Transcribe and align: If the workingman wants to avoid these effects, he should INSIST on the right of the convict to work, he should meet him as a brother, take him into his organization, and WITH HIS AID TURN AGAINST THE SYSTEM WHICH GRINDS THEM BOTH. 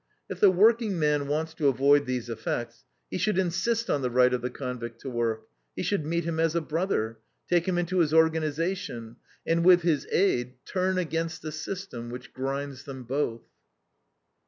If 0.31 0.39
the 0.39 0.49
workingman 0.49 1.27
wants 1.27 1.53
to 1.53 1.67
avoid 1.67 2.07
these 2.07 2.27
effects, 2.27 2.85
he 3.11 3.19
should 3.19 3.37
INSIST 3.37 3.87
on 3.87 4.01
the 4.01 4.09
right 4.09 4.33
of 4.33 4.41
the 4.41 4.49
convict 4.49 4.99
to 5.01 5.11
work, 5.11 5.43
he 5.75 5.83
should 5.83 6.07
meet 6.07 6.23
him 6.23 6.39
as 6.39 6.55
a 6.55 6.59
brother, 6.61 7.19
take 7.47 7.67
him 7.67 7.77
into 7.77 7.99
his 7.99 8.11
organization, 8.11 9.17
and 9.45 9.63
WITH 9.63 9.83
HIS 9.83 10.07
AID 10.11 10.55
TURN 10.65 10.97
AGAINST 10.97 11.43
THE 11.43 11.51
SYSTEM 11.51 12.09
WHICH 12.09 12.33
GRINDS 12.33 12.85
THEM 12.85 13.03
BOTH. 13.03 13.43